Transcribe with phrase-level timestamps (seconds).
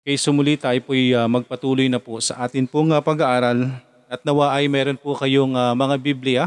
[0.00, 3.68] Kay sumuli tayo po'y ah, magpatuloy na po sa atin pong ah, pag-aaral.
[4.08, 6.44] At nawa ay meron po kayong ah, mga Biblia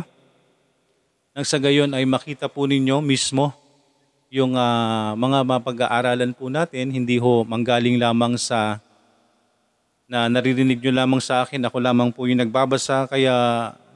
[1.34, 3.50] nang sa gayon ay makita po ninyo mismo
[4.34, 8.78] yung ah, mga mapag-aaralan po natin, hindi ho manggaling lamang sa
[10.06, 13.34] na naririnig nyo lamang sa akin, ako lamang po yung nagbabasa, kaya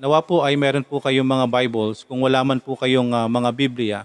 [0.01, 2.01] nawa po ay meron po kayong mga Bibles.
[2.05, 3.99] Kung wala man po kayong ah, mga Biblia,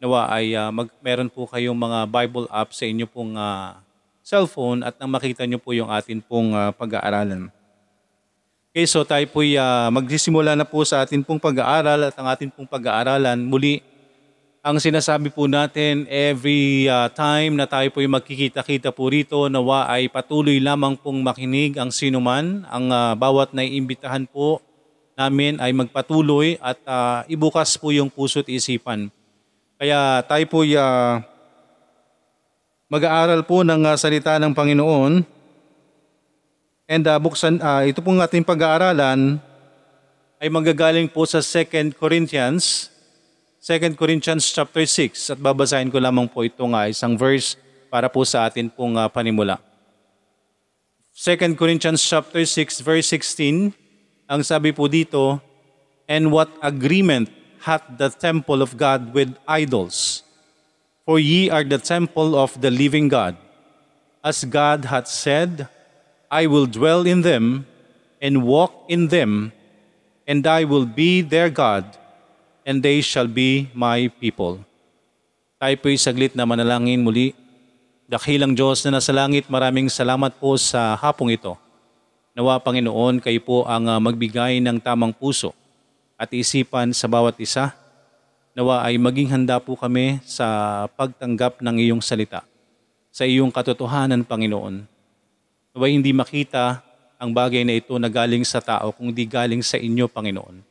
[0.00, 3.80] nawa ay ah, mag, meron po kayong mga Bible app sa inyo pong ah,
[4.26, 7.46] cellphone at nang makita nyo po yung atin pong ah, pag-aaralan.
[8.74, 9.40] Okay, so tayo po
[9.94, 13.38] magsisimula na po sa atin pong pag-aaral at ang atin pong pag-aaralan.
[13.38, 13.80] Muli,
[14.66, 20.10] ang sinasabi po natin every ah, time na tayo po magkikita-kita po rito, nawa ay
[20.10, 22.66] patuloy lamang pong makinig ang sinuman.
[22.66, 24.58] Ang ah, bawat naiimbitahan po
[25.14, 29.06] namin ay magpatuloy at ah, ibukas po yung puso't isipan.
[29.78, 30.66] Kaya tayo po
[32.86, 35.22] mag-aaral po ng ah, salita ng Panginoon.
[36.86, 39.42] And ah, buksan, ah, ito pong ating pag-aaralan
[40.38, 42.92] ay magagaling po sa 2 Corinthians
[43.66, 47.58] 2 Corinthians chapter 6 at babasahin ko lamang po ito nga isang verse
[47.90, 49.58] para po sa atin pong ah, panimula.
[51.18, 53.74] 2 Corinthians chapter 6 verse 16
[54.26, 55.38] ang sabi po dito,
[56.10, 57.30] And what agreement
[57.62, 60.25] hath the temple of God with idols?
[61.06, 63.38] For ye are the temple of the living God.
[64.26, 65.70] As God hath said,
[66.26, 67.62] I will dwell in them
[68.18, 69.54] and walk in them,
[70.26, 71.86] and I will be their God,
[72.66, 74.66] and they shall be my people.
[75.62, 77.38] Tayo po'y saglit na manalangin muli.
[78.10, 81.54] Dakilang Diyos na nasa langit, maraming salamat po sa hapong ito.
[82.34, 85.54] Nawa Panginoon, kayo po ang ah, magbigay ng tamang puso
[86.18, 87.70] at isipan sa bawat isa.
[88.56, 92.40] Nawa ay maging handa po kami sa pagtanggap ng iyong salita,
[93.12, 94.80] sa iyong katotohanan, Panginoon.
[95.76, 96.80] Nawa hindi makita
[97.20, 100.64] ang bagay na ito na galing sa tao, kung di galing sa inyo, Panginoon.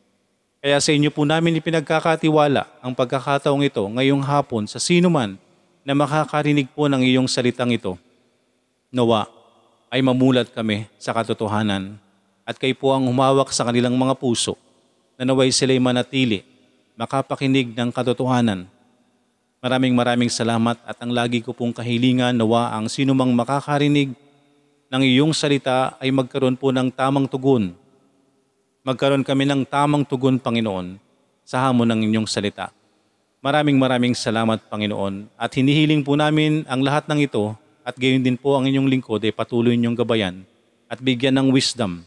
[0.65, 5.37] Kaya sa inyo po namin ipinagkakatiwala ang pagkakataong ito ngayong hapon sa sino man
[5.85, 8.01] na makakarinig po ng iyong salitang ito.
[8.89, 9.29] Nawa
[9.93, 12.01] ay mamulat kami sa katotohanan
[12.49, 14.57] at kayo po ang humawak sa kanilang mga puso
[15.21, 16.54] na naway sila'y manatili,
[16.95, 18.67] makapakinig ng katotohanan.
[19.59, 24.15] Maraming maraming salamat at ang lagi ko pong kahilingan nawa ang sinumang makakarinig
[24.87, 27.75] ng iyong salita ay magkaroon po ng tamang tugon.
[28.85, 31.01] Magkaroon kami ng tamang tugon, Panginoon,
[31.41, 32.69] sa hamon ng inyong salita.
[33.41, 38.37] Maraming maraming salamat, Panginoon, at hinihiling po namin ang lahat ng ito at gayon din
[38.37, 40.45] po ang inyong lingkod ay patuloy niyong gabayan
[40.85, 42.05] at bigyan ng wisdom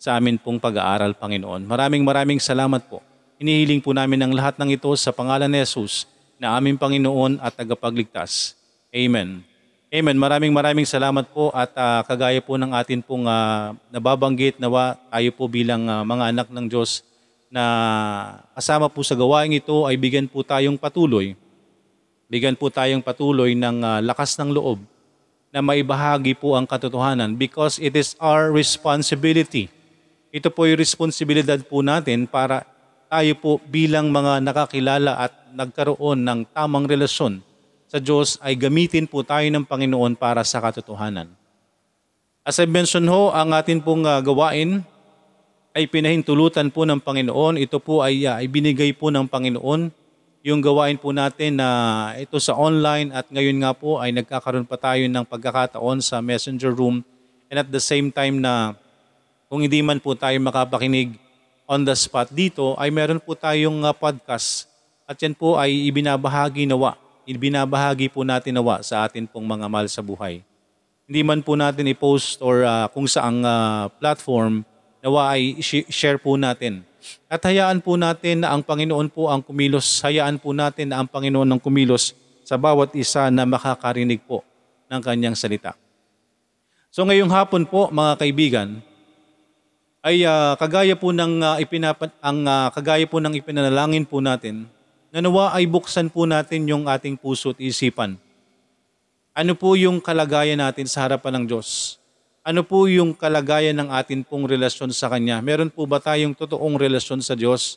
[0.00, 1.66] sa amin pong pag-aaral, Panginoon.
[1.66, 3.09] Maraming maraming salamat po.
[3.40, 6.04] Hinihiling po namin ang lahat ng ito sa pangalan ni Jesus
[6.36, 8.52] na aming Panginoon at tagapagligtas.
[8.92, 9.40] Amen.
[9.88, 10.16] Amen.
[10.20, 15.32] Maraming maraming salamat po at ah, kagaya po ng atin pong ah, nababanggit nawa tayo
[15.32, 17.00] po bilang ah, mga anak ng Diyos
[17.48, 17.64] na
[18.52, 21.32] kasama po sa gawaing ito ay bigyan po tayong patuloy.
[22.28, 24.84] Bigyan po tayong patuloy ng ah, lakas ng loob
[25.48, 29.72] na maibahagi po ang katotohanan because it is our responsibility.
[30.28, 32.68] Ito po yung responsibilidad po natin para
[33.10, 37.42] tayo po bilang mga nakakilala at nagkaroon ng tamang relasyon
[37.90, 41.26] sa Diyos ay gamitin po tayo ng Panginoon para sa katotohanan.
[42.46, 44.86] As I mentioned ho, ang atin pong ah, gawain
[45.74, 47.58] ay pinahintulutan po ng Panginoon.
[47.58, 49.90] Ito po ay, ah, ay binigay po ng Panginoon
[50.46, 51.68] yung gawain po natin na
[52.16, 56.72] ito sa online at ngayon nga po ay nagkakaroon pa tayo ng pagkakataon sa messenger
[56.72, 57.02] room
[57.50, 58.72] and at the same time na
[59.50, 61.18] kung hindi man po tayo makapakinig
[61.70, 64.66] on the spot dito ay meron po tayong ah, podcast
[65.06, 66.98] at yan po ay ibinabahagi nawa
[67.30, 70.42] ibinabahagi po natin nawa sa atin pong mga mahal sa buhay.
[71.06, 74.66] Hindi man po natin i-post or ah, kung saang ah, platform,
[74.98, 76.82] nawa ay share po natin.
[77.30, 80.02] At hayaan po natin na ang Panginoon po ang kumilos.
[80.04, 82.12] Hayaan po natin na ang Panginoon ang kumilos
[82.44, 84.44] sa bawat isa na makakarinig po
[84.90, 85.72] ng kanyang salita.
[86.90, 88.82] So ngayong hapon po mga kaibigan,
[90.00, 94.64] ay ah, kagaya po ng ah, ipinapa- ang ah, kagaya po ng ipinanalangin po natin
[95.12, 98.16] na nawa ay buksan po natin yung ating puso at isipan.
[99.36, 102.00] Ano po yung kalagayan natin sa harapan ng Diyos?
[102.40, 105.44] Ano po yung kalagayan ng atin pong relasyon sa Kanya?
[105.44, 107.76] Meron po ba tayong totoong relasyon sa Diyos?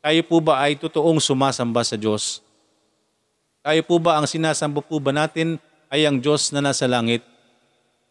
[0.00, 2.40] Tayo po ba ay totoong sumasamba sa Diyos?
[3.60, 5.58] Tayo po ba ang sinasamba po ba natin
[5.90, 7.20] ay ang Diyos na nasa langit?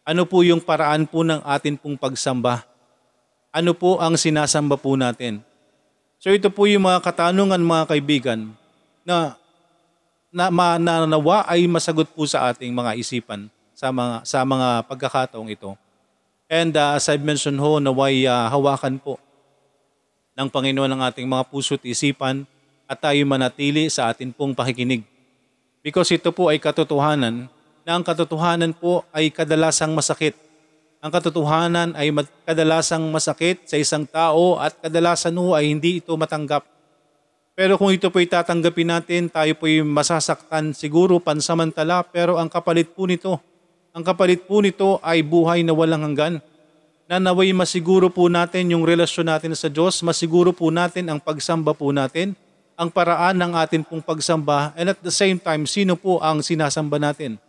[0.04, 2.69] Ano po yung paraan po ng atin pong pagsamba?
[3.50, 5.42] Ano po ang sinasamba po natin?
[6.22, 8.40] So ito po yung mga katanungan mga kaibigan
[9.02, 9.34] na
[10.30, 14.86] na, ma, na nawa ay masagot po sa ating mga isipan sa mga, sa mga
[14.86, 15.74] pagkakataong ito.
[16.50, 19.16] And uh, as I've mentioned ho, naway uh, hawakan po
[20.36, 22.44] ng Panginoon ang ating mga puso't isipan
[22.84, 25.00] at tayo manatili sa atin pong pakikinig.
[25.80, 27.48] Because ito po ay katotohanan
[27.86, 30.36] na ang katotohanan po ay kadalasang masakit.
[31.00, 32.12] Ang katotohanan ay
[32.44, 36.60] kadalasang masakit sa isang tao at kadalasan ho ay hindi ito matanggap.
[37.56, 43.08] Pero kung ito po'y tatanggapin natin, tayo po'y masasaktan siguro pansamantala pero ang kapalit po
[43.08, 43.40] nito,
[43.96, 46.36] ang kapalit po nito ay buhay na walang hanggan.
[47.08, 51.72] Na naway masiguro po natin yung relasyon natin sa Diyos, masiguro po natin ang pagsamba
[51.72, 52.36] po natin,
[52.76, 57.00] ang paraan ng atin pong pagsamba, and at the same time, sino po ang sinasamba
[57.00, 57.40] natin.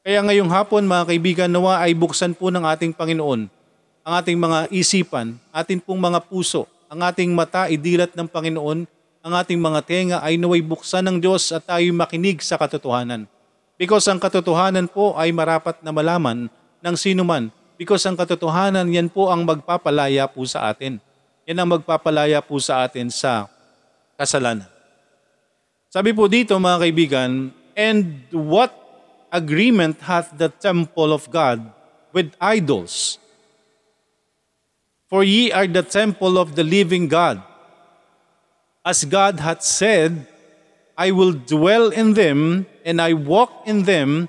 [0.00, 3.60] Kaya ngayong hapon mga kaibigan, nawa ay buksan po ng ating Panginoon
[4.00, 8.88] ang ating mga isipan, ating pong mga puso, ang ating mata idilat ng Panginoon,
[9.20, 13.28] ang ating mga tenga ay naway buksan ng Diyos at tayo makinig sa katotohanan.
[13.76, 16.48] Because ang katotohanan po ay marapat na malaman
[16.80, 17.52] ng sino man.
[17.76, 21.00] Because ang katotohanan yan po ang magpapalaya po sa atin.
[21.44, 23.48] Yan ang magpapalaya po sa atin sa
[24.16, 24.68] kasalanan.
[25.92, 28.79] Sabi po dito mga kaibigan, and what
[29.32, 31.72] agreement hath the temple of God
[32.12, 33.18] with idols?
[35.10, 37.42] For ye are the temple of the living God.
[38.86, 40.26] As God hath said,
[40.96, 44.28] I will dwell in them, and I walk in them.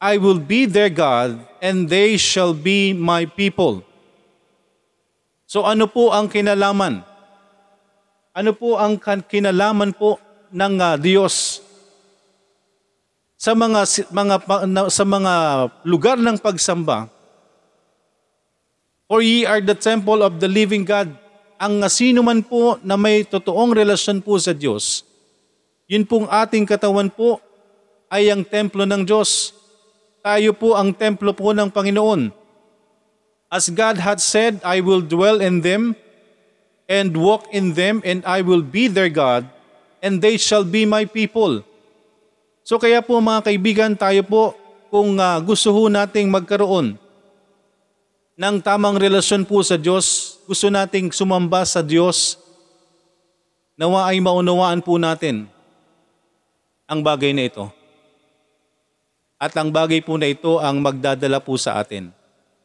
[0.00, 3.86] I will be their God, and they shall be my people.
[5.46, 7.04] So ano po ang kinalaman?
[8.32, 10.16] Ano po ang kinalaman po
[10.50, 11.61] ng ah, Diyos
[13.42, 13.82] sa mga
[14.14, 14.36] mga
[14.86, 15.34] sa mga
[15.82, 17.10] lugar ng pagsamba?
[19.10, 21.10] For ye are the temple of the living God.
[21.58, 25.02] Ang sino man po na may totoong relasyon po sa Diyos,
[25.90, 27.42] yun pong ating katawan po
[28.06, 29.50] ay ang templo ng Diyos.
[30.22, 32.30] Tayo po ang templo po ng Panginoon.
[33.50, 35.98] As God hath said, I will dwell in them
[36.86, 39.50] and walk in them, and I will be their God,
[39.98, 41.66] and they shall be my people.
[42.62, 44.54] So kaya po mga kaibigan, tayo po
[44.88, 46.94] kung ah, gusto ho nating magkaroon
[48.38, 52.38] ng tamang relasyon po sa Diyos, gusto nating sumamba sa Diyos,
[53.74, 55.50] nawa ay maunawaan po natin
[56.86, 57.66] ang bagay na ito.
[59.42, 62.14] At ang bagay po na ito ang magdadala po sa atin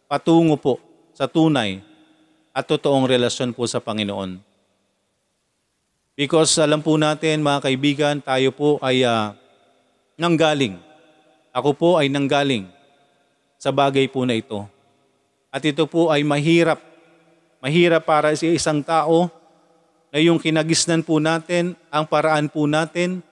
[0.07, 0.79] patungo po
[1.11, 1.83] sa tunay
[2.55, 4.39] at totoong relasyon po sa Panginoon.
[6.17, 9.38] Because alam po natin mga kaibigan, tayo po ay ah,
[10.17, 10.81] nanggaling.
[11.55, 12.67] Ako po ay nanggaling
[13.61, 14.65] sa bagay po na ito.
[15.53, 16.81] At ito po ay mahirap.
[17.63, 19.31] Mahirap para sa isang tao
[20.11, 23.23] na yung kinagisnan po natin, ang paraan po natin,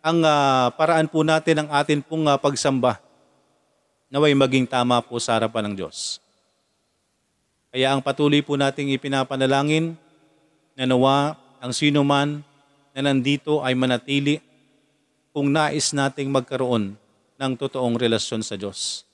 [0.00, 3.00] ang ah, paraan po natin ng atin pong ah, pagsamba
[4.10, 6.18] naway maging tama po sa harapan ng Diyos.
[7.70, 9.94] Kaya ang patuloy po nating ipinapanalangin
[10.74, 12.42] na nawa ang sino man
[12.90, 14.42] na nandito ay manatili
[15.30, 16.98] kung nais nating magkaroon
[17.38, 19.06] ng totoong relasyon sa Diyos.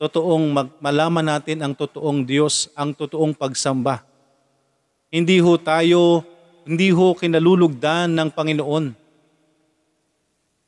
[0.00, 4.02] Totoong mag- malaman natin ang totoong Diyos, ang totoong pagsamba.
[5.12, 6.22] Hindi ho tayo,
[6.62, 8.86] hindi ho kinalulugdan ng Panginoon.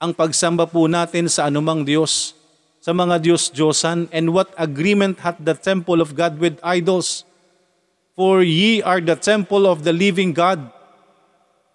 [0.00, 2.32] Ang pagsamba po natin sa anumang Diyos,
[2.80, 7.28] sa mga Diyos-Diyosan, and what agreement hath the temple of God with idols?
[8.16, 10.72] For ye are the temple of the living God.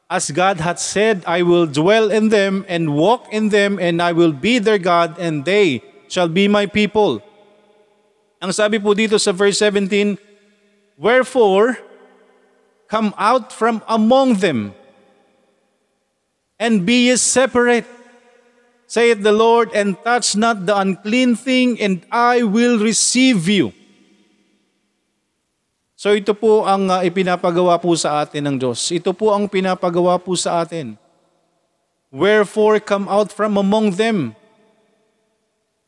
[0.10, 4.14] As God hath said, I will dwell in them and walk in them, and I
[4.14, 7.26] will be their God, and they shall be my people.
[8.38, 10.22] Ang sabi po dito sa verse 17,
[11.02, 11.82] Wherefore,
[12.88, 14.78] come out from among them,
[16.62, 17.90] and be ye separate,
[18.88, 23.75] saith the Lord, and touch not the unclean thing, and I will receive you.
[26.06, 28.94] So ito po ang uh, ipinapagawa po sa atin ng Diyos.
[28.94, 30.94] Ito po ang pinapagawa po sa atin.
[32.14, 34.38] Wherefore come out from among them.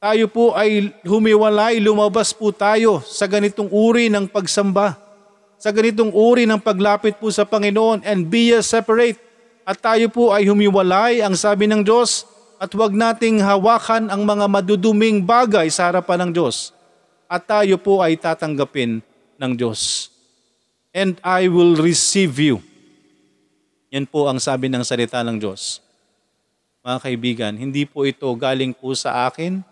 [0.02, 4.98] Tayo po ay humiwalay, lumabas po tayo sa ganitong uri ng pagsamba,
[5.62, 9.22] sa ganitong uri ng paglapit po sa Panginoon and be ye separate.
[9.70, 12.26] At tayo po ay humiwalay, ang sabi ng Diyos,
[12.58, 16.74] at huwag nating hawakan ang mga maduduming bagay sa harapan ng Diyos.
[17.30, 19.06] At tayo po ay tatanggapin
[19.38, 20.12] ng Diyos.
[20.94, 22.60] And I will receive you.
[23.94, 25.80] Yan po ang sabi ng salita ng Diyos.
[26.84, 29.64] Mga kaibigan, hindi po ito galing po sa akin.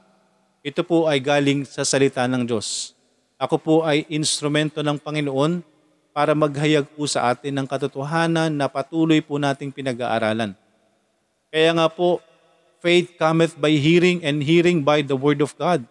[0.65, 2.95] Ito po ay galing sa salita ng Diyos.
[3.36, 5.60] Ako po ay instrumento ng Panginoon
[6.15, 10.55] para maghayag po sa atin ng katotohanan na patuloy po nating pinag-aaralan.
[11.51, 12.24] Kaya nga po,
[12.79, 15.84] faith cometh by hearing and hearing by the word of God.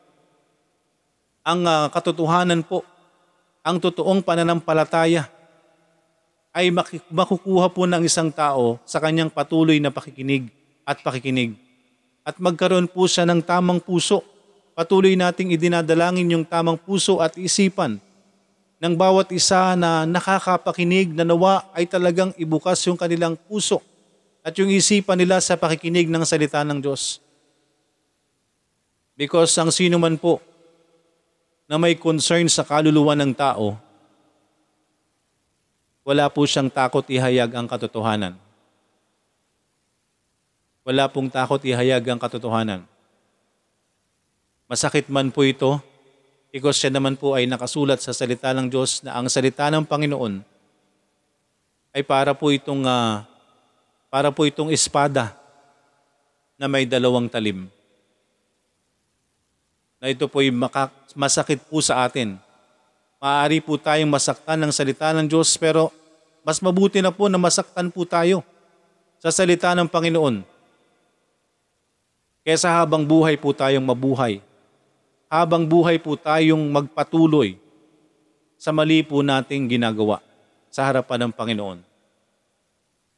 [1.44, 2.88] Ang ah, katotohanan po,
[3.64, 5.24] ang totoong pananampalataya
[6.52, 6.68] ay
[7.08, 10.52] makukuha po ng isang tao sa kanyang patuloy na pakikinig
[10.84, 11.56] at pakikinig.
[12.22, 14.22] At magkaroon po siya ng tamang puso.
[14.76, 17.98] Patuloy nating idinadalangin yung tamang puso at isipan
[18.78, 23.80] ng bawat isa na nakakapakinig na nawa ay talagang ibukas yung kanilang puso
[24.44, 27.16] at yung isipan nila sa pakikinig ng salita ng Diyos.
[29.16, 30.42] Because ang sino man po
[31.64, 33.76] na may concern sa kaluluwa ng tao,
[36.04, 38.36] wala po siyang takot ihayag ang katotohanan.
[40.84, 42.84] Wala pong takot ihayag ang katotohanan.
[44.68, 45.80] Masakit man po ito,
[46.52, 50.44] because siya naman po ay nakasulat sa salita ng Diyos na ang salita ng Panginoon
[51.94, 53.26] ay para po itong ah,
[54.06, 55.34] para po itong espada
[56.54, 57.66] na may dalawang talim.
[59.98, 62.36] Na ito po ay maka- masakit po sa atin.
[63.22, 65.88] Maaari po tayong masaktan ng salita ng Diyos pero
[66.44, 68.44] mas mabuti na po na masaktan po tayo
[69.16, 70.44] sa salita ng Panginoon.
[72.44, 74.44] Kesa habang buhay po tayong mabuhay.
[75.32, 77.56] Habang buhay po tayong magpatuloy
[78.60, 80.20] sa mali po nating ginagawa
[80.68, 81.78] sa harapan ng Panginoon.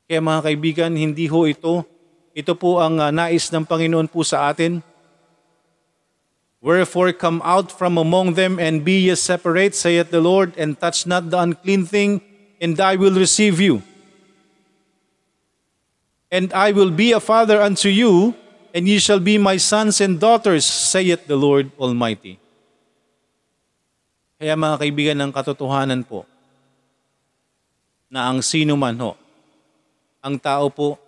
[0.07, 1.83] Kaya mga kaibigan, hindi ho ito,
[2.31, 4.79] ito po ang ah, nais ng Panginoon po sa atin.
[6.61, 11.07] Wherefore come out from among them and be ye separate, saith the Lord, and touch
[11.07, 12.25] not the unclean thing,
[12.61, 13.85] and I will receive you.
[16.33, 18.35] And I will be a father unto you,
[18.73, 22.41] and ye shall be my sons and daughters, saith the Lord Almighty.
[24.37, 26.25] Kaya mga kaibigan ng katotohanan po,
[28.09, 29.13] na ang sino man ho,
[30.25, 30.99] ang tao po,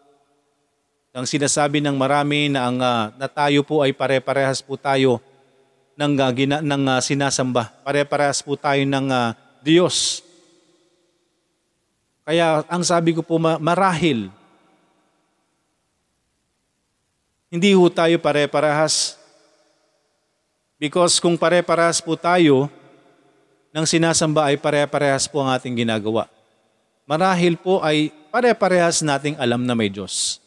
[1.11, 5.19] ang sinasabi ng marami na ang ah, na tayo po ay pare-parehas po tayo
[5.99, 7.75] ng ah, gina, ng ah, sinasamba.
[7.83, 10.23] Pare-parehas po tayo ng ah, Diyos.
[12.23, 14.31] Kaya ang sabi ko po ma- marahil
[17.49, 19.17] hindi ho tayo pare-parehas.
[20.77, 22.69] Because kung pare-parehas po tayo
[23.73, 26.29] ng sinasamba ay pare-parehas po ang ating ginagawa.
[27.09, 30.45] Marahil po ay pare-parehas nating alam na may Diyos.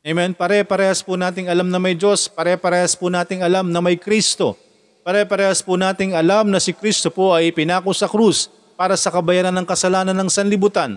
[0.00, 0.32] Amen?
[0.32, 2.24] Pare-parehas po nating alam na may Diyos.
[2.24, 4.56] Pare-parehas po nating alam na may Kristo.
[5.04, 8.48] Pare-parehas po nating alam na si Kristo po ay pinako sa krus
[8.80, 10.96] para sa kabayaran ng kasalanan ng sanlibutan.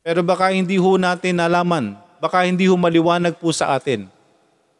[0.00, 4.08] Pero baka hindi ho natin nalaman, baka hindi ho maliwanag po sa atin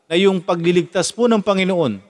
[0.08, 2.00] na yung pagliligtas po ng Panginoon,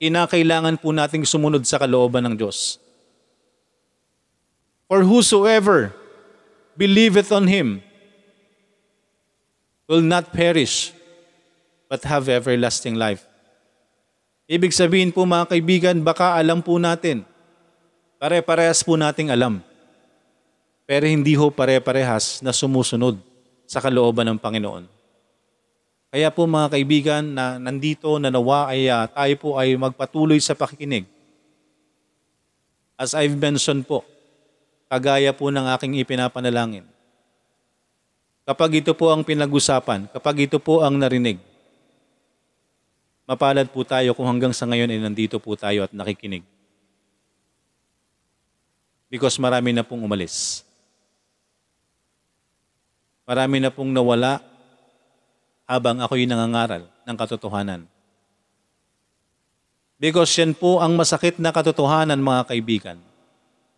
[0.00, 2.80] inakailangan po nating sumunod sa kalooban ng Diyos.
[4.88, 5.92] For whosoever
[6.76, 7.84] believeth on Him
[9.90, 10.94] will not perish,
[11.90, 13.26] but have everlasting life.
[14.46, 17.26] Ibig sabihin po mga kaibigan, baka alam po natin,
[18.22, 19.58] pare-parehas po nating alam,
[20.86, 23.18] pero hindi ho pare-parehas na sumusunod
[23.66, 24.86] sa kalooban ng Panginoon.
[26.10, 30.54] Kaya po mga kaibigan na nandito na nawa ay ah, tayo po ay magpatuloy sa
[30.54, 31.06] pakikinig.
[32.98, 34.06] As I've mentioned po,
[34.90, 36.86] kagaya po ng aking ipinapanalangin.
[38.50, 41.38] Kapag ito po ang pinag-usapan, kapag ito po ang narinig,
[43.22, 46.42] mapalad po tayo kung hanggang sa ngayon ay nandito po tayo at nakikinig.
[49.06, 50.66] Because marami na pong umalis.
[53.22, 54.42] Marami na pong nawala
[55.62, 57.86] habang ako'y nangangaral ng katotohanan.
[59.94, 62.98] Because yan po ang masakit na katotohanan mga kaibigan.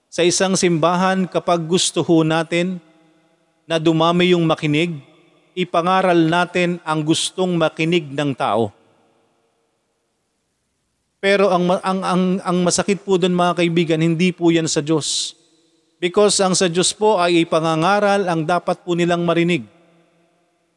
[0.08, 2.80] Sa isang simbahan, kapag gusto ho natin
[3.66, 4.98] na dumami yung makinig,
[5.52, 8.72] ipangaral natin ang gustong makinig ng tao.
[11.22, 15.38] Pero ang, ang, ang, ang masakit po doon mga kaibigan, hindi po yan sa Diyos.
[16.02, 19.62] Because ang sa Diyos po ay ipangangaral ang dapat po nilang marinig.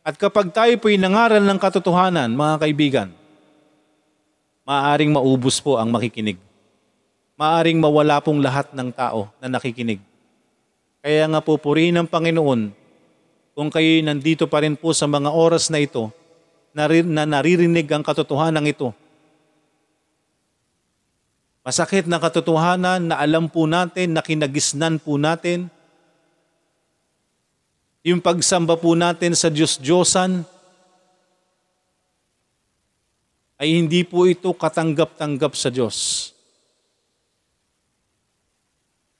[0.05, 3.09] At kapag tayo po'y nangaral ng katotohanan, mga kaibigan,
[4.69, 6.37] maaaring maubos po ang makikinig.
[7.41, 9.97] Maaring mawala pong lahat ng tao na nakikinig.
[11.05, 12.73] Kaya nga po purihin ng Panginoon
[13.53, 16.09] kung kayo nandito pa rin po sa mga oras na ito
[16.73, 16.89] na
[17.29, 18.89] naririnig ang katotohanan ito.
[21.61, 25.69] Masakit na katotohanan na alam po natin, na kinagisnan po natin,
[28.01, 30.41] yung pagsamba po natin sa Diyos-Diyosan,
[33.61, 36.34] ay hindi po ito katanggap-tanggap sa Diyos.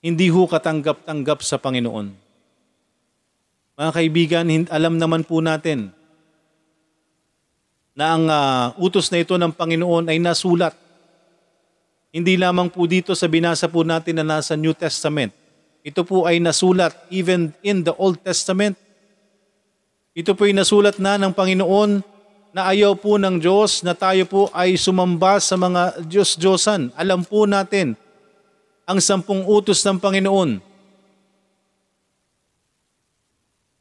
[0.06, 2.14] Hindi ho katanggap-tanggap sa Panginoon.
[3.74, 5.90] Mga kaibigan, alam naman po natin
[7.98, 10.78] na ang ah, utos na ito ng Panginoon ay nasulat.
[12.14, 15.34] Hindi lamang po dito sa binasa po natin na nasa New Testament.
[15.82, 18.78] Ito po ay nasulat even in the Old Testament.
[20.14, 22.06] Ito po ay nasulat na ng Panginoon
[22.54, 26.94] na ayaw po ng Diyos na tayo po ay sumamba sa mga Diyos-Diyosan.
[26.94, 27.98] Alam po natin
[28.86, 30.62] ang sampung utos ng Panginoon.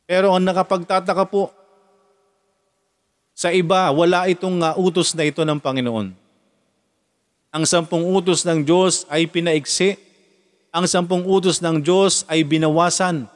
[0.04, 1.52] Pero ang nakapagtataka po,
[3.34, 6.14] sa iba, wala itong uh, utos na ito ng Panginoon.
[7.54, 9.98] Ang sampung utos ng Diyos ay pinaiksi.
[10.74, 13.26] Ang sampung utos ng Diyos ay binawasan.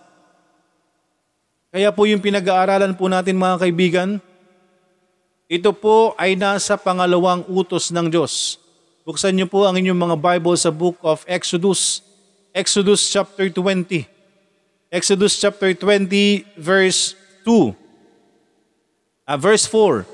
[1.69, 4.11] Kaya po yung pinag-aaralan po natin mga kaibigan,
[5.49, 8.61] ito po ay nasa pangalawang utos ng Diyos.
[9.09, 12.05] Buksan niyo po ang inyong mga Bible sa book of Exodus.
[12.53, 14.05] Exodus chapter 20.
[14.93, 17.73] Exodus chapter 20 verse 2.
[19.25, 20.05] Ah, verse 4.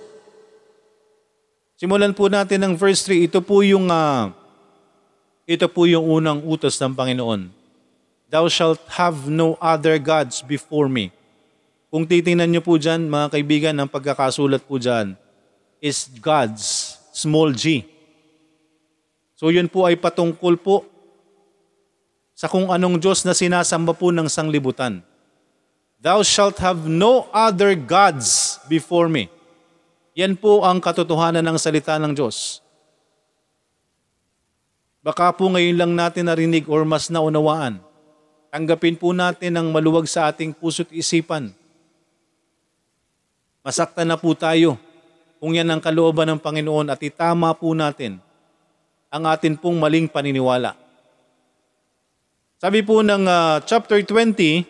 [1.74, 3.26] Simulan po natin ng verse 3.
[3.26, 4.30] Ito po yung ah,
[5.42, 7.50] ito po yung unang utos ng Panginoon.
[8.30, 11.10] Thou shalt have no other gods before me.
[11.90, 15.18] Kung titingnan niyo po dyan, mga kaibigan, ang pagkakasulat po dyan
[15.82, 17.90] is God's, small g.
[19.44, 20.88] So yun po ay patungkol po
[22.32, 25.04] sa kung anong Diyos na sinasamba po ng sanglibutan.
[26.00, 29.28] Thou shalt have no other gods before me.
[30.16, 32.64] Yan po ang katotohanan ng salita ng Diyos.
[35.04, 37.84] Baka po ngayon lang natin narinig or mas naunawaan.
[38.48, 41.52] Tanggapin po natin ang maluwag sa ating puso't isipan.
[43.60, 44.80] Masaktan na po tayo
[45.36, 48.23] kung yan ang kalooban ng Panginoon at itama po natin
[49.14, 50.75] ang atin pong maling paniniwala.
[52.59, 54.66] Sabi po ng uh, chapter 20,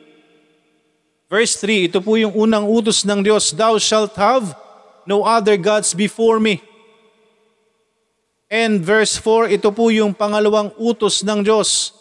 [1.32, 4.52] verse 3, ito po yung unang utos ng Diyos, Thou shalt have
[5.08, 6.60] no other gods before me.
[8.52, 11.96] And verse 4, ito po yung pangalawang utos ng Diyos.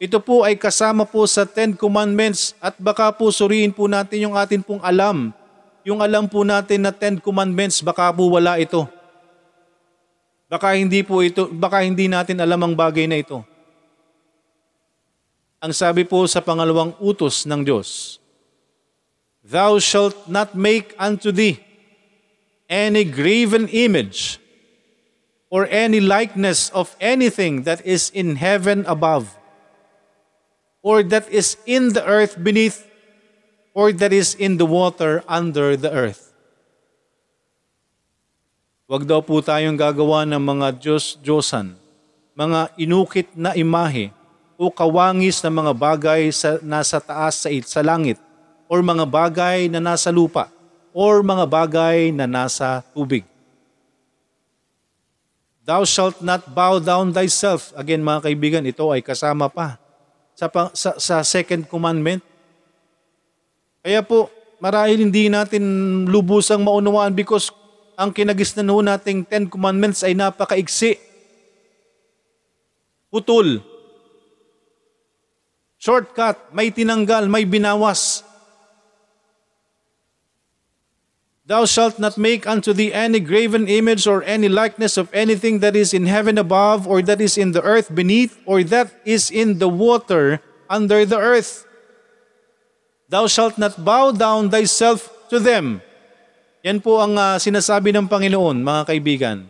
[0.00, 4.34] Ito po ay kasama po sa Ten Commandments at baka po suriin po natin yung
[4.34, 5.30] atin pong alam.
[5.84, 8.88] Yung alam po natin na Ten Commandments, baka po wala ito.
[10.52, 13.40] Baka hindi po ito, baka hindi natin alam ang bagay na ito.
[15.64, 18.20] Ang sabi po sa pangalawang utos ng Diyos,
[19.40, 21.56] Thou shalt not make unto thee
[22.68, 24.36] any graven image
[25.48, 29.32] or any likeness of anything that is in heaven above,
[30.84, 32.84] or that is in the earth beneath,
[33.72, 36.31] or that is in the water under the earth.
[38.92, 41.72] Huwag daw po tayong gagawa ng mga Diyos-Diyosan,
[42.36, 44.12] mga inukit na imahe
[44.60, 48.20] o kawangis na mga bagay sa, nasa taas sa, sa langit,
[48.68, 50.52] or mga bagay na nasa lupa,
[50.92, 53.24] or mga bagay na nasa tubig.
[55.64, 57.72] Thou shalt not bow down thyself.
[57.72, 59.80] Again mga kaibigan, ito ay kasama pa
[60.36, 62.20] sa, sa, sa second commandment.
[63.80, 64.28] Kaya po,
[64.60, 65.64] marahil hindi natin
[66.12, 67.48] lubusang maunawaan because
[68.02, 70.98] ang kinagisnan ho nating Ten Commandments ay napakaiksi.
[73.14, 73.62] Putol.
[75.78, 78.26] Shortcut, may tinanggal, may binawas.
[81.46, 85.74] Thou shalt not make unto thee any graven image or any likeness of anything that
[85.74, 89.58] is in heaven above, or that is in the earth beneath, or that is in
[89.58, 91.66] the water under the earth.
[93.10, 95.82] Thou shalt not bow down thyself to them.
[96.62, 99.42] Yan po ang uh, sinasabi ng Panginoon, mga kaibigan.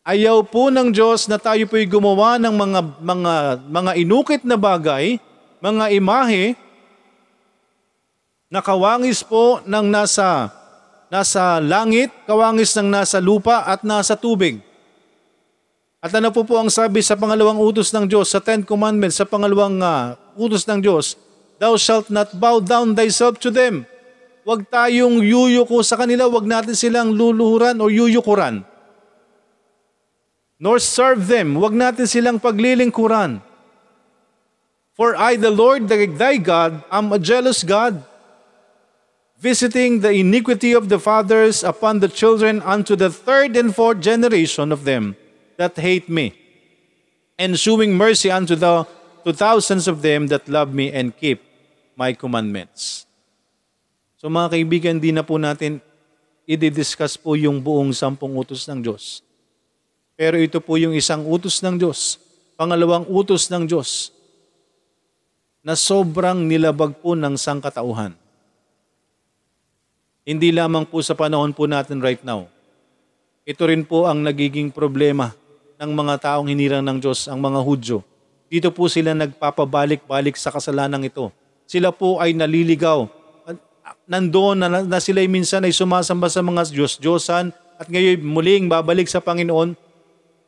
[0.00, 3.34] Ayaw po ng Diyos na tayo po'y gumawa ng mga, mga,
[3.68, 5.20] mga inukit na bagay,
[5.60, 6.56] mga imahe,
[8.48, 10.48] na kawangis po ng nasa,
[11.12, 14.64] nasa langit, kawangis ng nasa lupa at nasa tubig.
[16.00, 19.28] At ano po po ang sabi sa pangalawang utos ng Diyos, sa Ten Commandments, sa
[19.28, 21.20] pangalawang uh, utos ng Diyos,
[21.60, 23.84] Thou shalt not bow down thyself to them.
[24.44, 28.60] Huwag tayong yuyuko sa kanila, huwag natin silang luluhuran o yuyukuran.
[30.60, 33.40] Nor serve them, huwag natin silang paglilingkuran.
[34.94, 38.04] For I, the Lord, thy God, am a jealous God,
[39.40, 44.70] visiting the iniquity of the fathers upon the children unto the third and fourth generation
[44.70, 45.16] of them
[45.56, 46.36] that hate me,
[47.40, 48.86] and shewing mercy unto the
[49.24, 51.40] to thousands of them that love me and keep
[51.96, 53.06] my commandments.
[54.24, 55.84] So mga kaibigan, di na po natin
[56.48, 59.20] i-discuss po yung buong sampung utos ng Diyos.
[60.16, 62.16] Pero ito po yung isang utos ng Diyos,
[62.56, 64.16] pangalawang utos ng Diyos.
[65.64, 68.12] na sobrang nilabag po ng sangkatauhan.
[70.20, 72.52] Hindi lamang po sa panahon po natin right now.
[73.48, 75.32] Ito rin po ang nagiging problema
[75.80, 78.04] ng mga taong hinirang ng Diyos, ang mga Hudyo.
[78.52, 81.32] Dito po sila nagpapabalik-balik sa kasalanang ito.
[81.64, 83.23] Sila po ay naliligaw.
[84.08, 89.20] Nandoon na, na sila minsan ay sumasamba sa mga Diyos-Diyosan at ngayon muling babalik sa
[89.20, 89.76] Panginoon.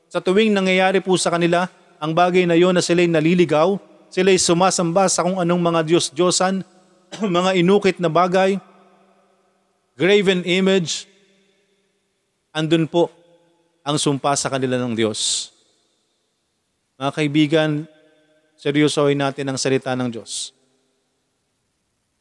[0.08, 1.68] Sa tuwing nangyayari po sa kanila,
[2.00, 3.76] ang bagay na yon na sila ay naliligaw,
[4.08, 6.64] sila ay sumasamba sa kung anong mga Diyos-Diyosan,
[7.40, 8.56] mga inukit na bagay,
[10.00, 11.04] graven image,
[12.56, 13.12] andun po
[13.84, 15.52] ang sumpa sa kanila ng Diyos.
[16.96, 17.70] Mga kaibigan,
[18.56, 20.55] seryosohin natin ang salita ng Diyos.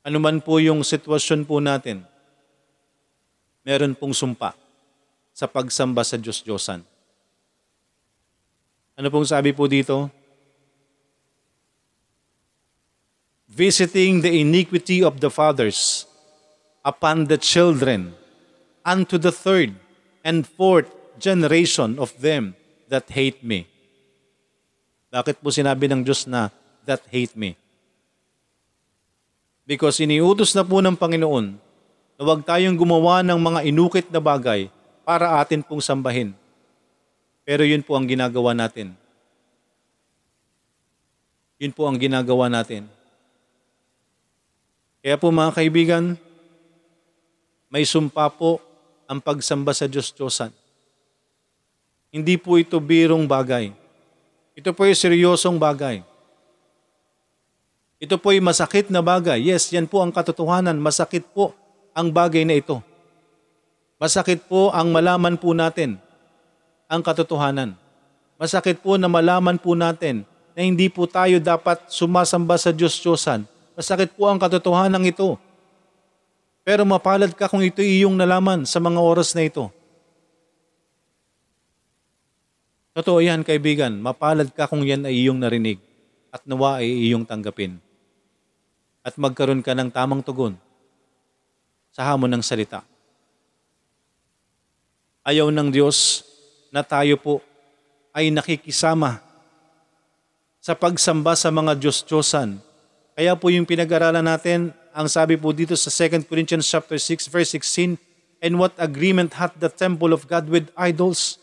[0.05, 2.05] Ano man po yung sitwasyon po natin,
[3.65, 4.53] meron pong sumpa
[5.33, 6.85] sa pagsamba sa Diyos-Diyosan.
[8.95, 10.05] Ano pong sabi po dito?
[13.49, 16.05] Visiting the iniquity of the fathers
[16.85, 18.13] upon the children
[18.85, 19.73] unto the third
[20.21, 22.53] and fourth generation of them
[22.93, 23.65] that hate me.
[25.09, 26.53] Bakit po sinabi ng Diyos na
[26.85, 27.57] that hate me?
[29.65, 31.57] Because iniutos na po ng Panginoon
[32.15, 34.69] na huwag tayong gumawa ng mga inukit na bagay
[35.01, 36.37] para atin pong sambahin.
[37.41, 38.93] Pero yun po ang ginagawa natin.
[41.57, 42.85] Yun po ang ginagawa natin.
[45.01, 46.17] Kaya po mga kaibigan,
[47.69, 48.61] may sumpa po
[49.05, 50.53] ang pagsamba sa Diyos-Diyosan.
[52.13, 53.73] Hindi po ito birong bagay.
[54.55, 56.01] Ito po ay seryosong bagay.
[58.05, 59.49] Ito po ay masakit na bagay.
[59.49, 60.77] Yes, yan po ang katotohanan.
[60.77, 61.57] Masakit po
[61.89, 62.77] ang bagay na ito.
[63.97, 65.97] Masakit po ang malaman po natin
[66.85, 67.73] ang katotohanan.
[68.37, 70.21] Masakit po na malaman po natin
[70.53, 73.41] na hindi po tayo dapat sumasamba sa Diyos-Diyosan.
[73.73, 75.41] Masakit po ang katotohanan ito.
[76.61, 79.73] Pero mapalad ka kung ito iyong nalaman sa mga oras na ito.
[82.93, 83.97] Totoo yan, kaibigan.
[83.97, 85.81] Mapalad ka kung yan ay iyong narinig
[86.29, 87.84] at nawa ay iyong tanggapin.
[89.05, 90.57] At magkaroon ka ng tamang tugon
[91.93, 92.81] sa hamon ng salita.
[95.21, 96.25] Ayaw ng Diyos
[96.73, 97.39] na tayo po
[98.11, 99.23] ay nakikisama
[100.59, 102.57] sa pagsamba sa mga Diyos-Diyosan.
[103.15, 107.53] Kaya po yung pinag-aralan natin, ang sabi po dito sa 2 Corinthians chapter 6 verse
[107.53, 107.95] 16,
[108.43, 111.39] And what agreement hath the temple of God with idols?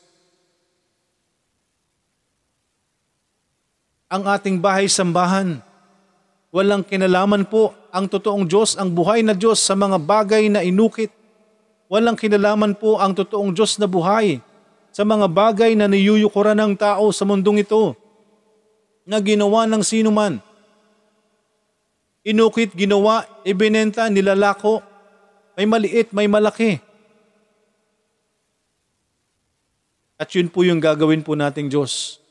[4.12, 5.64] Ang ating bahay-sambahan,
[6.52, 11.08] walang kinalaman po ang totoong Diyos, ang buhay na Diyos sa mga bagay na inukit.
[11.88, 14.44] Walang kinalaman po ang totoong Diyos na buhay
[14.92, 17.96] sa mga bagay na niyuyukuran ng tao sa mundong ito
[19.08, 20.38] na ginawa ng sino man.
[22.22, 24.78] Inukit, ginawa, ibinenta, nilalako,
[25.58, 26.78] may maliit, may malaki.
[30.20, 32.22] At yun po yung gagawin po nating Diyos.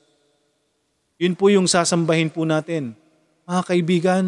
[1.20, 3.01] Yun po yung sasambahin po natin.
[3.50, 4.26] Mga kaibigan,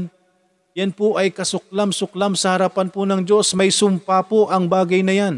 [0.73, 3.53] yan po ay kasuklam-suklam sa harapan po ng Diyos.
[3.53, 5.35] May sumpa po ang bagay na yan.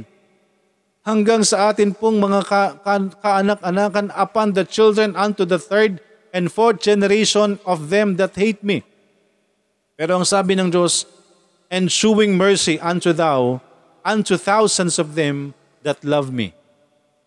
[1.04, 6.00] Hanggang sa atin pong mga ka- ka- kaanak-anakan upon the children unto the third
[6.32, 8.82] and fourth generation of them that hate me.
[10.00, 11.08] Pero ang sabi ng Diyos,
[11.70, 13.60] and shewing mercy unto thou,
[14.08, 16.56] unto thousands of them that love me.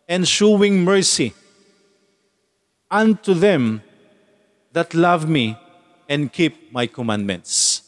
[0.09, 1.37] And shewing mercy
[2.89, 3.85] unto them
[4.73, 5.61] that love me
[6.09, 7.85] and keep my commandments.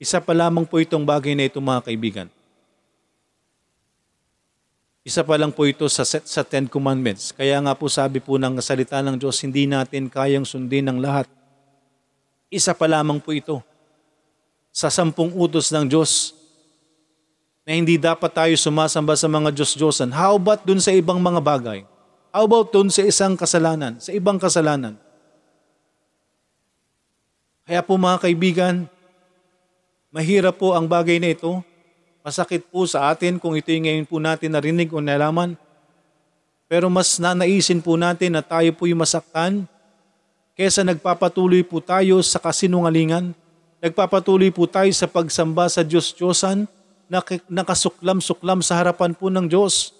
[0.00, 2.28] Isa pa lamang po itong bagay na ito mga kaibigan.
[5.04, 7.36] Isa pa lang po ito sa, set, sa Ten Commandments.
[7.36, 11.28] Kaya nga po sabi po ng salita ng Diyos, hindi natin kayang sundin ang lahat.
[12.48, 13.60] Isa pa lamang po ito
[14.72, 16.32] sa sampung utos ng Diyos
[17.64, 20.12] na hindi dapat tayo sumasamba sa mga Diyos-Diyosan.
[20.16, 21.80] How about dun sa ibang mga bagay?
[22.32, 24.96] How about dun sa isang kasalanan, sa ibang kasalanan?
[27.70, 28.82] Kaya po mga kaibigan,
[30.10, 31.62] mahirap po ang bagay na ito.
[32.26, 35.54] Masakit po sa atin kung ito yung ngayon po natin narinig o nalaman.
[36.66, 39.70] Pero mas nanaisin po natin na tayo po yung masaktan
[40.58, 43.38] kesa nagpapatuloy po tayo sa kasinungalingan,
[43.78, 46.66] nagpapatuloy po tayo sa pagsamba sa Diyos-Diyosan,
[47.46, 49.94] nakasuklam-suklam sa harapan po ng Diyos.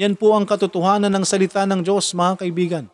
[0.00, 2.88] Yan po ang katotohanan ng salita ng Diyos, mga kaibigan.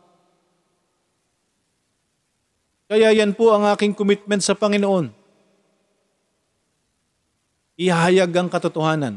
[2.92, 5.08] Kaya yan po ang aking commitment sa Panginoon.
[7.80, 9.16] Ihayag ang katotohanan.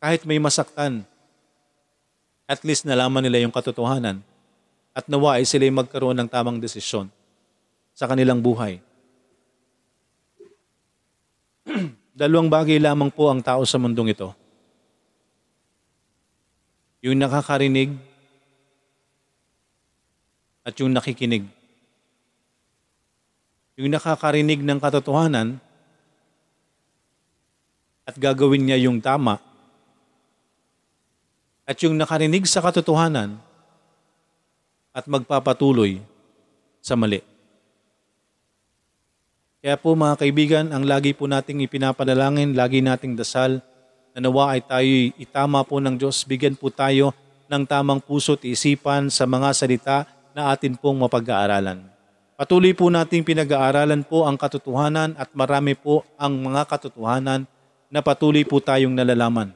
[0.00, 1.04] Kahit may masaktan,
[2.48, 4.24] at least nalaman nila yung katotohanan
[4.96, 7.12] at nawa ay sila magkaroon ng tamang desisyon.
[7.98, 8.78] sa kanilang buhay.
[12.14, 14.30] Dalawang bagay lamang po ang tao sa mundong ito.
[17.02, 17.90] Yung nakakarinig
[20.62, 21.57] at yung nakikinig.
[23.78, 25.62] Yung nakakarinig ng katotohanan
[28.02, 29.38] at gagawin niya yung tama.
[31.62, 33.38] At yung nakarinig sa katotohanan
[34.90, 36.02] at magpapatuloy
[36.82, 37.22] sa mali.
[39.62, 43.62] Kaya po mga kaibigan, ang lagi po nating ipinapanalangin, lagi nating dasal,
[44.10, 44.90] na nawa ay tayo
[45.22, 47.14] itama po ng Diyos, bigyan po tayo
[47.46, 49.96] ng tamang puso at isipan sa mga salita
[50.34, 51.97] na atin pong mapag-aaralan.
[52.38, 57.50] Patuloy po nating pinag-aaralan po ang katotohanan at marami po ang mga katotohanan
[57.90, 59.50] na patuloy po tayong nalalaman.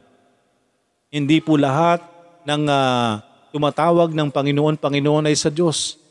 [1.07, 2.03] Hindi po lahat
[2.43, 3.23] ng ah,
[3.55, 6.03] tumatawag ng Panginoon, Panginoon ay sa Diyos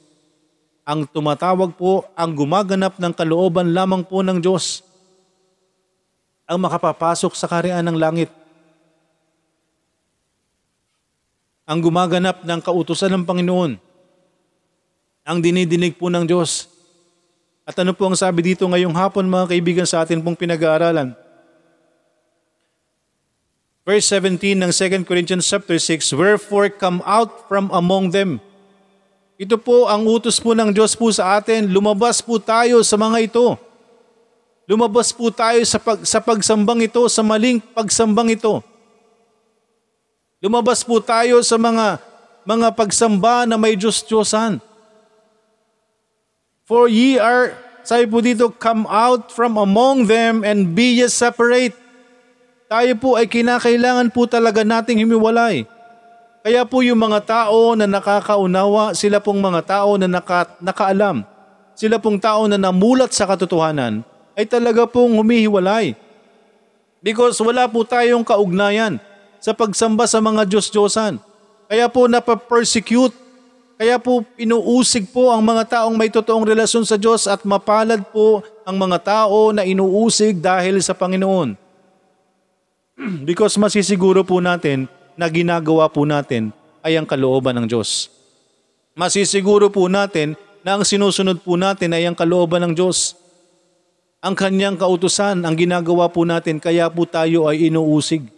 [0.81, 4.81] ang tumatawag po ang gumaganap ng kalooban lamang po ng Diyos
[6.49, 8.27] ang makapapasok sa karian ng langit.
[11.63, 13.79] Ang gumaganap ng kautusan ng Panginoon.
[15.31, 16.67] Ang dinidinig po ng Diyos.
[17.63, 21.15] At ano po ang sabi dito ngayong hapon mga kaibigan sa atin pong pinag-aaralan?
[23.87, 28.43] Verse 17 ng 2 Corinthians chapter 6, Wherefore come out from among them
[29.41, 31.65] ito po ang utos po ng Diyos po sa atin.
[31.65, 33.57] Lumabas po tayo sa mga ito.
[34.69, 38.61] Lumabas po tayo sa, pag, sa pagsambang ito, sa maling pagsambang ito.
[40.45, 41.97] Lumabas po tayo sa mga
[42.45, 44.61] mga pagsamba na may Diyos-Diyosan.
[46.71, 47.51] For ye are,
[47.83, 51.75] sabi po dito, come out from among them and be ye separate.
[52.71, 55.67] Tayo po ay kinakailangan po talaga nating himiwalay.
[56.39, 61.27] Kaya po yung mga tao na nakakaunawa, sila pong mga tao na naka, nakaalam,
[61.75, 64.07] sila pong tao na namulat sa katotohanan,
[64.39, 65.91] ay talaga pong humihiwalay.
[67.03, 68.95] Because wala po tayong kaugnayan
[69.43, 71.19] sa pagsamba sa mga Diyos-Diyosan.
[71.67, 73.20] Kaya po napapersecute,
[73.81, 78.45] kaya po inuusig po ang mga taong may totoong relasyon sa Diyos at mapalad po
[78.61, 81.57] ang mga tao na inuusig dahil sa Panginoon.
[83.27, 84.85] Because masisiguro po natin
[85.17, 86.53] na ginagawa po natin
[86.85, 88.13] ay ang kalooban ng Diyos.
[88.93, 93.17] Masisiguro po natin na ang sinusunod po natin ay ang kalooban ng Diyos.
[94.21, 98.29] Ang kanyang kautusan, ang ginagawa po natin, kaya po tayo ay inuusig.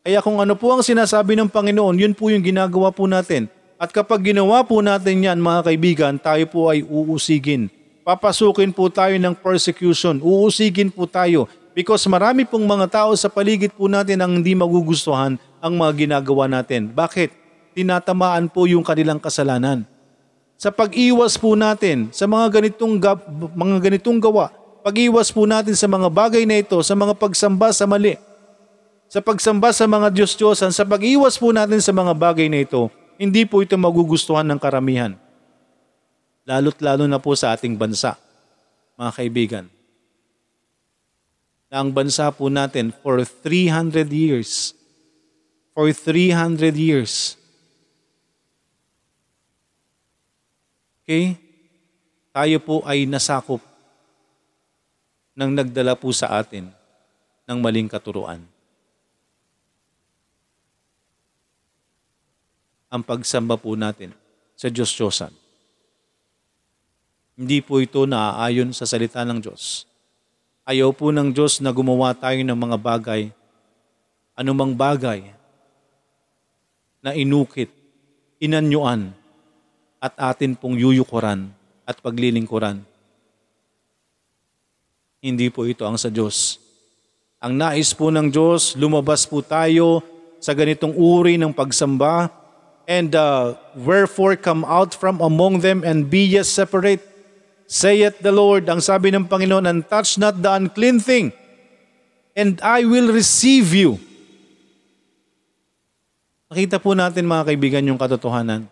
[0.00, 3.52] Kaya kung ano po ang sinasabi ng Panginoon, yun po yung ginagawa po natin.
[3.76, 7.68] At kapag ginawa po natin yan, mga kaibigan, tayo po ay uusigin.
[8.08, 10.16] Papasukin po tayo ng persecution.
[10.24, 11.44] Uusigin po tayo.
[11.76, 16.48] Because marami pong mga tao sa paligid po natin ang hindi magugustuhan ang mga ginagawa
[16.48, 16.88] natin.
[16.88, 17.28] Bakit?
[17.76, 19.84] Tinatamaan po yung kanilang kasalanan.
[20.56, 22.96] Sa pag-iwas po natin sa mga ganitong,
[23.52, 24.48] mga ganitong gawa,
[24.80, 28.16] pag-iwas po natin sa mga bagay na ito, sa mga pagsamba sa mali,
[29.12, 33.44] sa pagsamba sa mga Diyos-Diyosan, sa pag-iwas po natin sa mga bagay na ito, hindi
[33.48, 35.12] po ito magugustuhan ng karamihan.
[36.46, 38.14] Lalo't lalo na po sa ating bansa,
[38.96, 39.66] mga kaibigan.
[41.66, 44.76] Na ang bansa po natin for 300 years
[45.76, 47.36] for 300 years.
[51.04, 51.36] Okay?
[52.32, 53.60] Tayo po ay nasakop
[55.36, 56.72] ng nagdala po sa atin
[57.44, 58.40] ng maling katuruan.
[62.90, 64.14] Ang pagsamba po natin
[64.54, 65.34] sa Diyos-Diyosan.
[67.36, 69.84] Hindi po ito naaayon sa salita ng Diyos.
[70.64, 73.22] Ayaw po ng Diyos na gumawa tayo ng mga bagay,
[74.34, 75.30] anumang bagay
[77.04, 77.70] na inukit,
[78.40, 79.12] inanyuan,
[80.00, 81.50] at atin pong yuyukuran
[81.86, 82.84] at paglilingkuran.
[85.22, 86.60] Hindi po ito ang sa Diyos.
[87.42, 90.00] Ang nais po ng Diyos, lumabas po tayo
[90.38, 92.30] sa ganitong uri ng pagsamba,
[92.86, 97.02] and uh, wherefore come out from among them and be ye separate,
[97.66, 101.34] saith the Lord, ang sabi ng Panginoon, and touch not the unclean thing,
[102.38, 103.98] and I will receive you.
[106.46, 108.70] Nakita po natin mga kaibigan yung katotohanan.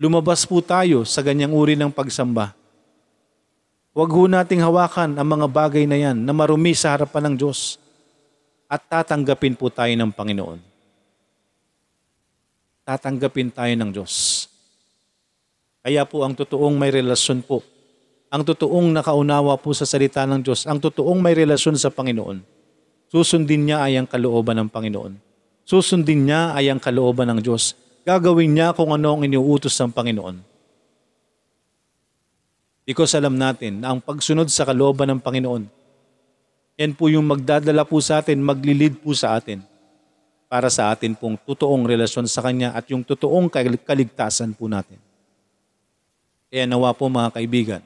[0.00, 2.56] Lumabas po tayo sa ganyang uri ng pagsamba.
[3.92, 7.82] Huwag ho nating hawakan ang mga bagay na yan na marumi sa harapan ng Diyos
[8.70, 10.77] at tatanggapin po tayo ng Panginoon.
[12.88, 14.48] Tatanggapin tayo ng Diyos.
[15.84, 17.60] Kaya po ang totoong may relasyon po,
[18.32, 22.40] ang totoong nakaunawa po sa salita ng Diyos, ang totoong may relasyon sa Panginoon,
[23.08, 25.16] Susundin niya ay ang kalooban ng Panginoon.
[25.64, 27.72] Susundin niya ay ang kalooban ng Diyos.
[28.04, 30.36] Gagawin niya kung ano ang iniuutos ng Panginoon.
[32.84, 35.64] Because alam natin na ang pagsunod sa kalooban ng Panginoon,
[36.76, 39.64] yan po yung magdadala po sa atin, maglilid po sa atin
[40.48, 43.52] para sa atin pong totoong relasyon sa Kanya at yung totoong
[43.84, 44.96] kaligtasan po natin.
[46.48, 47.82] Kaya nawa po mga kaibigan,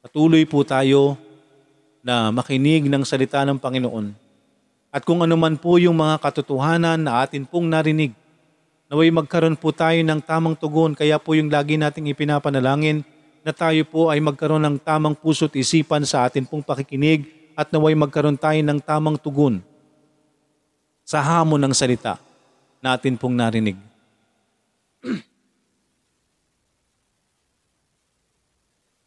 [0.00, 1.20] patuloy po tayo
[2.00, 4.16] na makinig ng salita ng Panginoon.
[4.88, 8.16] At kung ano man po yung mga katotohanan na atin pong narinig,
[8.88, 10.96] naway magkaroon po tayo ng tamang tugon.
[10.96, 13.04] Kaya po yung lagi nating ipinapanalangin
[13.44, 17.92] na tayo po ay magkaroon ng tamang puso't isipan sa atin pong pakikinig at naway
[17.92, 19.60] magkaroon tayo ng tamang tugon
[21.06, 22.18] sa hamon ng salita
[22.82, 23.78] natin pong narinig.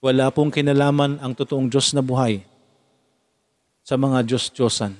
[0.08, 2.40] Wala pong kinalaman ang totoong Diyos na buhay
[3.84, 4.96] sa mga Diyos-Diyosan.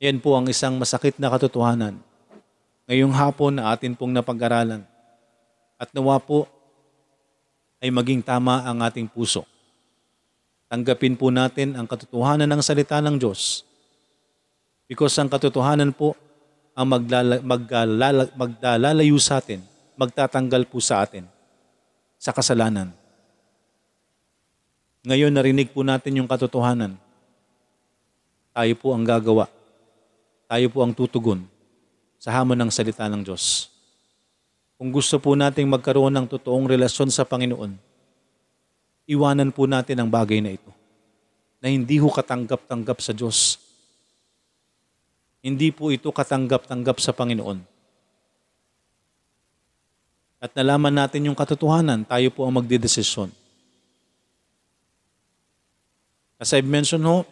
[0.00, 2.00] Yan po ang isang masakit na katotohanan.
[2.88, 4.80] Ngayong hapon na atin pong napag-aralan.
[5.76, 6.48] At nawa po
[7.84, 9.44] ay maging tama ang ating puso.
[10.72, 13.68] Tanggapin po natin ang katotohanan ng salita ng Diyos.
[14.94, 16.14] Because ang katotohanan po
[16.78, 19.58] ang maglala, maglala, magdalalayo sa atin,
[19.98, 21.26] magtatanggal po sa atin
[22.14, 22.94] sa kasalanan.
[25.02, 26.94] Ngayon narinig po natin yung katotohanan.
[28.54, 29.50] Tayo po ang gagawa.
[30.46, 31.42] Tayo po ang tutugon
[32.22, 33.66] sa hamon ng salita ng Diyos.
[34.78, 37.74] Kung gusto po nating magkaroon ng totoong relasyon sa Panginoon,
[39.10, 40.70] iwanan po natin ang bagay na ito
[41.58, 43.63] na hindi ho katanggap-tanggap sa Diyos.
[45.44, 47.60] Hindi po ito katanggap-tanggap sa Panginoon.
[50.40, 53.28] At nalaman natin yung katotohanan, tayo po ang magdidesisyon.
[56.40, 57.28] As I've mentioned ho,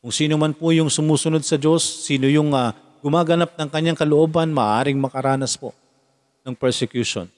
[0.00, 2.72] kung sino man po yung sumusunod sa Diyos, sino yung uh,
[3.04, 5.76] gumaganap ng kanyang kalooban, maaaring makaranas po
[6.40, 7.28] ng persecution.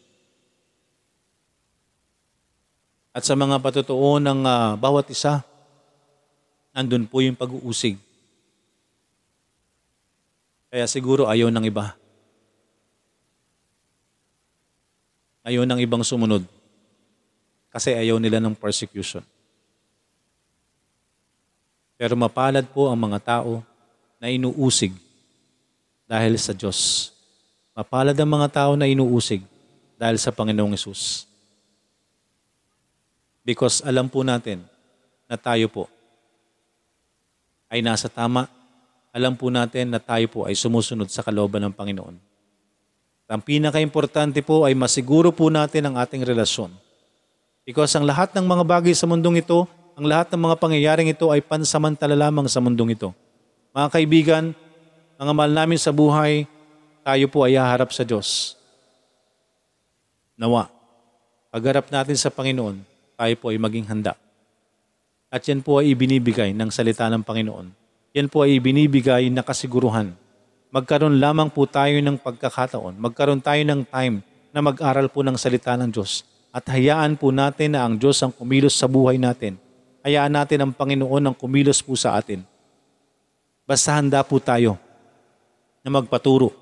[3.10, 5.42] At sa mga patutuo ng uh, bawat isa,
[6.70, 8.07] andun po yung pag-uusig.
[10.68, 11.96] Kaya siguro ayaw ng iba.
[15.48, 16.44] Ayaw ng ibang sumunod.
[17.72, 19.24] Kasi ayaw nila ng persecution.
[21.98, 23.64] Pero mapalad po ang mga tao
[24.20, 24.92] na inuusig
[26.06, 27.10] dahil sa Diyos.
[27.72, 29.42] Mapalad ang mga tao na inuusig
[29.98, 31.26] dahil sa Panginoong Yesus.
[33.42, 34.60] Because alam po natin
[35.24, 35.84] na tayo po
[37.72, 38.57] ay nasa tama.
[39.12, 42.16] Alam po natin na tayo po ay sumusunod sa kalooban ng Panginoon.
[43.28, 46.72] Ang pinaka-importante po ay masiguro po natin ang ating relasyon.
[47.68, 49.68] Because ang lahat ng mga bagay sa mundong ito
[49.98, 53.10] ang lahat ng mga pangyayaring ito ay pansamantala lamang sa mundong ito.
[53.74, 54.44] Mga kaibigan,
[55.18, 56.46] mga mahal namin sa buhay,
[57.02, 58.54] tayo po ay haharap sa Diyos.
[60.38, 60.70] Nawa,
[61.50, 62.78] pagharap natin sa Panginoon,
[63.18, 64.14] tayo po ay maging handa.
[65.34, 67.66] At yan po ay ibinibigay ng salita ng Panginoon.
[68.16, 70.16] Yan po ay ibinibigay na kasiguruhan.
[70.72, 74.20] Magkaroon lamang po tayo ng pagkakataon, magkaroon tayo ng time
[74.52, 76.24] na mag-aral po ng salita ng Diyos.
[76.52, 79.60] At hayaan po natin na ang Diyos ang kumilos sa buhay natin
[80.08, 82.40] hayaan natin ang Panginoon ang kumilos po sa atin.
[83.68, 84.80] Basta handa po tayo
[85.84, 86.54] na magpaturo.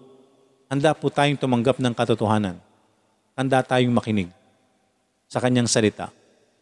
[0.66, 2.58] Handa po tayong tumanggap ng katotohanan.
[3.38, 4.26] Handa tayong makinig
[5.30, 6.10] sa kanyang salita.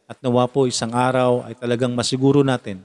[0.04, 2.84] At nawa po isang araw ay talagang masiguro natin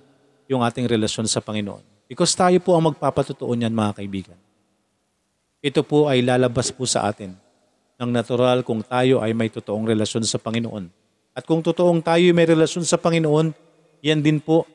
[0.50, 1.86] yung ating relasyon sa Panginoon.
[2.10, 4.40] Because tayo po ang magpapatotoo niyan mga kaibigan.
[5.62, 7.38] Ito po ay lalabas po sa atin
[8.02, 10.90] ng natural kung tayo ay may totoong relasyon sa Panginoon.
[11.38, 13.54] At kung totoong tayo may relasyon sa Panginoon,
[14.02, 14.66] yan din po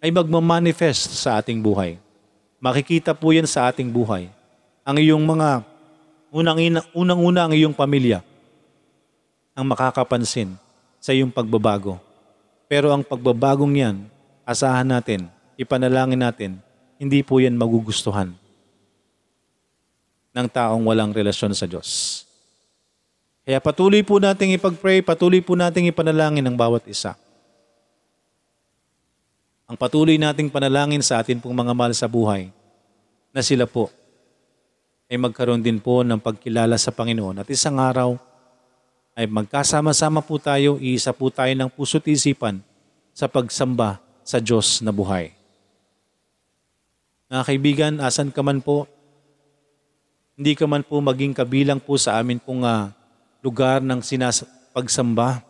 [0.00, 2.00] ay magmamanifest sa ating buhay.
[2.62, 4.32] Makikita po yan sa ating buhay.
[4.82, 5.62] Ang iyong mga
[6.96, 8.24] unang-una ang iyong pamilya
[9.52, 10.56] ang makakapansin
[10.96, 12.00] sa iyong pagbabago.
[12.70, 14.08] Pero ang pagbabagong yan,
[14.42, 16.50] asahan natin, ipanalangin natin,
[16.98, 18.34] hindi po yan magugustuhan
[20.32, 22.22] ng taong walang relasyon sa Diyos.
[23.42, 27.18] Kaya patuloy po nating ipag-pray, patuloy po nating ipanalangin ng bawat isa.
[29.66, 32.52] Ang patuloy nating panalangin sa atin pong mga mahal sa buhay
[33.34, 33.90] na sila po
[35.10, 38.14] ay magkaroon din po ng pagkilala sa Panginoon at isang araw
[39.12, 42.60] ay magkasama-sama po tayo, iisa po tayo ng puso't isipan
[43.12, 45.34] sa pagsamba sa Diyos na buhay.
[47.32, 48.84] Mga kaibigan, asan ka man po,
[50.36, 52.88] hindi ka man po maging kabilang po sa amin pong uh,
[53.44, 55.44] lugar ng sinas pagsamba.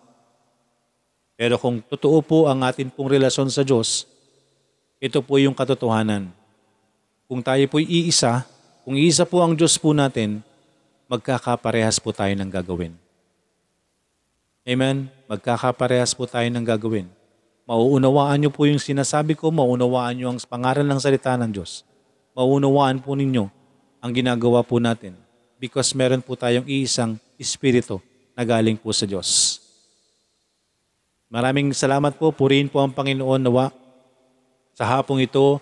[1.38, 4.06] Pero kung totoo po ang atin pong relasyon sa Diyos,
[5.02, 6.30] ito po yung katotohanan.
[7.26, 8.46] Kung tayo po'y iisa,
[8.86, 10.42] kung iisa po ang Diyos po natin,
[11.10, 12.94] magkakaparehas po tayo ng gagawin.
[14.62, 15.10] Amen?
[15.26, 17.10] Magkakaparehas po tayo ng gagawin.
[17.72, 21.88] Mauunawaan niyo po yung sinasabi ko, mauunawaan niyo ang pangaral ng salita ng Diyos.
[22.36, 23.48] Mauunawaan po ninyo
[24.04, 25.16] ang ginagawa po natin
[25.56, 27.96] because meron po tayong iisang espiritu
[28.36, 29.56] na galing po sa Diyos.
[31.32, 32.28] Maraming salamat po.
[32.28, 33.72] Purihin po ang Panginoon nawa
[34.76, 35.56] sa hapong ito,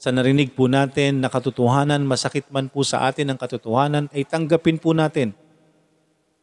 [0.00, 4.80] sa narinig po natin na katotohanan, masakit man po sa atin ang katotohanan, ay tanggapin
[4.80, 5.36] po natin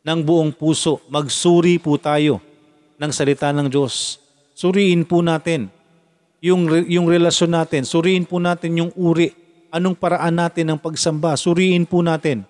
[0.06, 1.02] ng buong puso.
[1.10, 2.38] Magsuri po tayo
[3.02, 4.22] ng salita ng Diyos.
[4.54, 5.74] Suriin po natin
[6.43, 7.88] yung, yung relasyon natin.
[7.88, 9.34] Suriin po natin yung uri.
[9.74, 11.34] Anong paraan natin ng pagsamba.
[11.34, 12.45] Suriin po natin.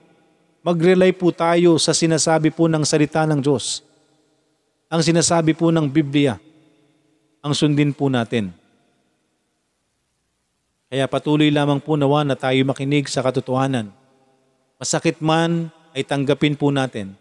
[0.63, 3.85] Mag-rely po tayo sa sinasabi po ng salita ng Diyos.
[4.91, 6.41] Ang sinasabi po ng Biblia.
[7.43, 8.51] Ang sundin po natin.
[10.93, 13.89] Kaya patuloy lamang po nawa na tayo makinig sa katotohanan.
[14.77, 17.17] Masakit man ay tanggapin po natin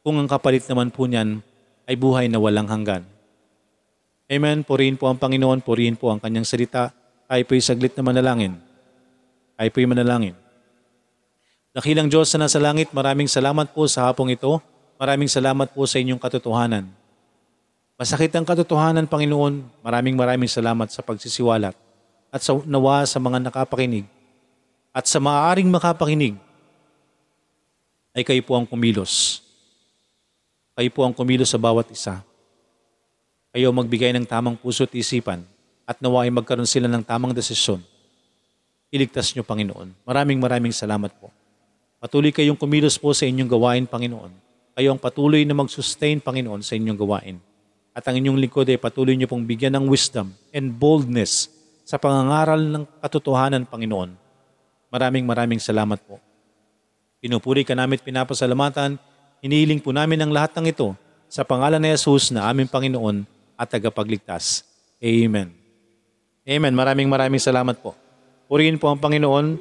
[0.00, 1.44] kung ang kapalit naman po niyan
[1.84, 3.04] ay buhay na walang hanggan.
[4.30, 4.62] Amen.
[4.62, 6.94] Purihin po ang Panginoon, purihin po ang kanyang salita.
[7.26, 8.54] Tayo po'y saglit na manalangin.
[9.58, 10.38] Tayo po'y manalangin.
[11.74, 14.62] Dakilang Diyos na nasa langit, maraming salamat po sa hapong ito.
[15.02, 16.86] Maraming salamat po sa inyong katotohanan.
[17.98, 19.66] Masakit ang katotohanan, Panginoon.
[19.82, 21.74] Maraming maraming salamat sa pagsisiwalat
[22.30, 24.06] at sa nawa sa mga nakapakinig
[24.94, 26.38] at sa maaaring makapakinig
[28.14, 29.42] ay kayo po ang kumilos.
[30.78, 32.22] Kayo po ang kumilos sa bawat isa.
[33.50, 35.42] Ang magbigay ng tamang puso at isipan
[35.82, 37.82] at nawa ay magkaroon sila ng tamang desisyon.
[38.94, 39.90] Iligtas niyo, Panginoon.
[40.06, 41.34] Maraming maraming salamat po.
[41.98, 44.30] Patuloy kayong kumilos po sa inyong gawain, Panginoon.
[44.78, 47.36] Kayo ang patuloy na mag-sustain, Panginoon, sa inyong gawain.
[47.90, 51.50] At ang inyong lingkod ay patuloy niyo pong bigyan ng wisdom and boldness
[51.82, 54.14] sa pangangaral ng katotohanan, Panginoon.
[54.94, 56.22] Maraming maraming salamat po.
[57.18, 58.94] Pinupuri ka namin at pinapasalamatan.
[59.42, 60.94] Hinihiling po namin ang lahat ng ito
[61.26, 64.64] sa pangalan ni Jesus na aming Panginoon at tagapagligtas.
[64.96, 65.52] Amen.
[66.48, 66.72] Amen.
[66.72, 67.92] Maraming maraming salamat po.
[68.48, 69.60] Purihin po ang Panginoon